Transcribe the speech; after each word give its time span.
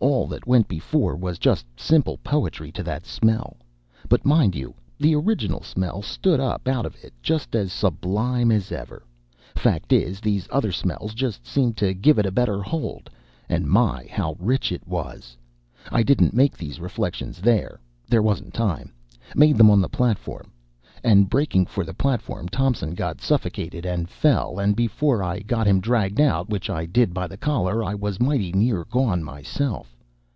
All 0.00 0.28
that 0.28 0.46
went 0.46 0.68
before 0.68 1.16
was 1.16 1.40
just 1.40 1.66
simply 1.76 2.18
poetry 2.18 2.70
to 2.70 2.84
that 2.84 3.04
smell, 3.04 3.56
but 4.08 4.24
mind 4.24 4.54
you, 4.54 4.76
the 4.96 5.16
original 5.16 5.60
smell 5.60 6.02
stood 6.02 6.38
up 6.38 6.68
out 6.68 6.86
of 6.86 6.94
it 7.02 7.12
just 7.20 7.56
as 7.56 7.72
sublime 7.72 8.52
as 8.52 8.70
ever, 8.70 9.02
fact 9.56 9.92
is, 9.92 10.20
these 10.20 10.46
other 10.52 10.70
smells 10.70 11.14
just 11.14 11.44
seemed 11.44 11.76
to 11.78 11.94
give 11.94 12.16
it 12.16 12.26
a 12.26 12.30
better 12.30 12.62
hold; 12.62 13.10
and 13.48 13.66
my, 13.66 14.06
how 14.08 14.36
rich 14.38 14.70
it 14.70 14.86
was! 14.86 15.36
I 15.90 16.04
didn't 16.04 16.32
make 16.32 16.56
these 16.56 16.78
reflections 16.78 17.40
there 17.40 17.80
there 18.08 18.22
wasn't 18.22 18.54
time 18.54 18.92
made 19.34 19.56
them 19.56 19.68
on 19.68 19.80
the 19.80 19.88
platform. 19.88 20.52
And 21.04 21.30
breaking 21.30 21.66
for 21.66 21.84
the 21.84 21.94
platform, 21.94 22.48
Thompson 22.48 22.92
got 22.96 23.20
suffocated 23.20 23.86
and 23.86 24.10
fell; 24.10 24.58
and 24.58 24.74
before 24.74 25.22
I 25.22 25.38
got 25.38 25.68
him 25.68 25.78
dragged 25.80 26.20
out, 26.20 26.48
which 26.48 26.68
I 26.68 26.86
did 26.86 27.14
by 27.14 27.28
the 27.28 27.36
collar, 27.36 27.84
I 27.84 27.94
was 27.94 28.18
mighty 28.18 28.50
near 28.50 28.84
gone 28.86 29.22
myself. 29.22 29.94